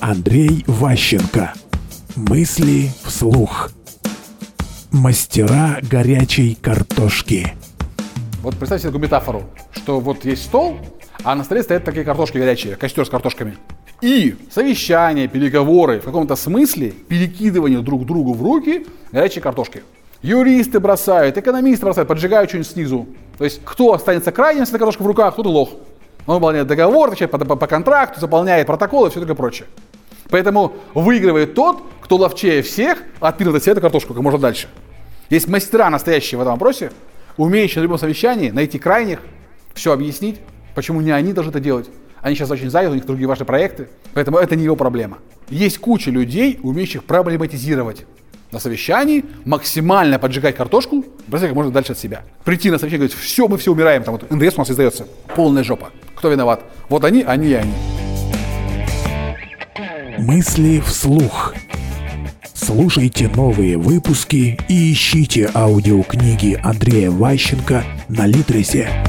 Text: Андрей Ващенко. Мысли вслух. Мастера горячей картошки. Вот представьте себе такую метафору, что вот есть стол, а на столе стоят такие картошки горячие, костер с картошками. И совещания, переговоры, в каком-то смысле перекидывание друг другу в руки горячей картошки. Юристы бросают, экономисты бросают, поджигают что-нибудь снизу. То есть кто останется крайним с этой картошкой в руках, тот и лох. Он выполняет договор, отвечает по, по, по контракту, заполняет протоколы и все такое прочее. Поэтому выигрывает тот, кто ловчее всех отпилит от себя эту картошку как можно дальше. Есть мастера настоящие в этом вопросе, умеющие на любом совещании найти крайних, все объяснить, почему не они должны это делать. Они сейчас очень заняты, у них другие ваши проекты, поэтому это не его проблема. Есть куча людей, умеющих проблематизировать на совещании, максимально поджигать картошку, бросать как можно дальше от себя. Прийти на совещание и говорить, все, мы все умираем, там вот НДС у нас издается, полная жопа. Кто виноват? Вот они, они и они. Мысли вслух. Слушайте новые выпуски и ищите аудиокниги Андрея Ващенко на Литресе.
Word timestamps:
Андрей 0.00 0.64
Ващенко. 0.68 1.54
Мысли 2.14 2.90
вслух. 3.02 3.70
Мастера 4.92 5.78
горячей 5.82 6.54
картошки. 6.54 7.54
Вот 8.42 8.56
представьте 8.56 8.82
себе 8.82 8.92
такую 8.92 9.02
метафору, 9.02 9.42
что 9.72 9.98
вот 9.98 10.24
есть 10.24 10.44
стол, 10.44 10.76
а 11.24 11.34
на 11.34 11.42
столе 11.42 11.64
стоят 11.64 11.84
такие 11.84 12.04
картошки 12.04 12.38
горячие, 12.38 12.76
костер 12.76 13.04
с 13.04 13.10
картошками. 13.10 13.58
И 14.00 14.36
совещания, 14.52 15.26
переговоры, 15.26 15.98
в 15.98 16.04
каком-то 16.04 16.36
смысле 16.36 16.90
перекидывание 16.90 17.80
друг 17.80 18.06
другу 18.06 18.34
в 18.34 18.42
руки 18.42 18.86
горячей 19.10 19.40
картошки. 19.40 19.82
Юристы 20.22 20.78
бросают, 20.78 21.36
экономисты 21.36 21.84
бросают, 21.84 22.08
поджигают 22.08 22.50
что-нибудь 22.50 22.70
снизу. 22.70 23.08
То 23.36 23.44
есть 23.44 23.60
кто 23.64 23.94
останется 23.94 24.30
крайним 24.30 24.64
с 24.64 24.68
этой 24.68 24.78
картошкой 24.78 25.04
в 25.04 25.08
руках, 25.08 25.34
тот 25.34 25.46
и 25.46 25.48
лох. 25.48 25.70
Он 26.28 26.34
выполняет 26.34 26.66
договор, 26.66 27.08
отвечает 27.08 27.30
по, 27.30 27.38
по, 27.38 27.56
по 27.56 27.66
контракту, 27.66 28.20
заполняет 28.20 28.66
протоколы 28.66 29.08
и 29.08 29.10
все 29.10 29.20
такое 29.20 29.34
прочее. 29.34 29.66
Поэтому 30.30 30.74
выигрывает 30.94 31.54
тот, 31.54 31.82
кто 32.00 32.16
ловчее 32.16 32.62
всех 32.62 33.02
отпилит 33.20 33.54
от 33.54 33.62
себя 33.62 33.72
эту 33.72 33.80
картошку 33.80 34.14
как 34.14 34.22
можно 34.22 34.38
дальше. 34.38 34.68
Есть 35.30 35.48
мастера 35.48 35.90
настоящие 35.90 36.38
в 36.38 36.40
этом 36.40 36.54
вопросе, 36.54 36.90
умеющие 37.36 37.80
на 37.80 37.82
любом 37.84 37.98
совещании 37.98 38.50
найти 38.50 38.78
крайних, 38.78 39.20
все 39.74 39.92
объяснить, 39.92 40.36
почему 40.74 41.00
не 41.00 41.10
они 41.10 41.32
должны 41.32 41.50
это 41.50 41.60
делать. 41.60 41.88
Они 42.20 42.34
сейчас 42.34 42.50
очень 42.50 42.70
заняты, 42.70 42.92
у 42.92 42.94
них 42.94 43.06
другие 43.06 43.28
ваши 43.28 43.44
проекты, 43.44 43.88
поэтому 44.14 44.38
это 44.38 44.56
не 44.56 44.64
его 44.64 44.74
проблема. 44.74 45.18
Есть 45.48 45.78
куча 45.78 46.10
людей, 46.10 46.58
умеющих 46.62 47.04
проблематизировать 47.04 48.06
на 48.50 48.58
совещании, 48.58 49.24
максимально 49.44 50.18
поджигать 50.18 50.56
картошку, 50.56 51.04
бросать 51.26 51.48
как 51.48 51.56
можно 51.56 51.72
дальше 51.72 51.92
от 51.92 51.98
себя. 51.98 52.22
Прийти 52.44 52.70
на 52.70 52.78
совещание 52.78 53.06
и 53.06 53.08
говорить, 53.08 53.16
все, 53.16 53.46
мы 53.46 53.58
все 53.58 53.72
умираем, 53.72 54.02
там 54.02 54.16
вот 54.16 54.30
НДС 54.30 54.54
у 54.56 54.60
нас 54.60 54.70
издается, 54.70 55.06
полная 55.36 55.62
жопа. 55.62 55.90
Кто 56.16 56.30
виноват? 56.30 56.62
Вот 56.88 57.04
они, 57.04 57.22
они 57.22 57.48
и 57.50 57.54
они. 57.54 57.74
Мысли 60.18 60.82
вслух. 60.84 61.54
Слушайте 62.52 63.28
новые 63.28 63.78
выпуски 63.78 64.58
и 64.68 64.92
ищите 64.92 65.48
аудиокниги 65.54 66.58
Андрея 66.60 67.12
Ващенко 67.12 67.84
на 68.08 68.26
Литресе. 68.26 69.07